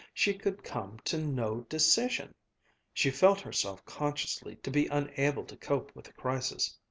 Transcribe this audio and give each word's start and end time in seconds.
She 0.15 0.33
could 0.33 0.63
come 0.63 0.97
to 1.05 1.19
no 1.19 1.61
decision! 1.69 2.33
She 2.91 3.11
felt 3.11 3.39
herself 3.39 3.85
consciously 3.85 4.55
to 4.63 4.71
be 4.71 4.87
unable 4.87 5.43
to 5.45 5.55
cope 5.55 5.95
with 5.95 6.05
the 6.05 6.13
crisis. 6.13 6.75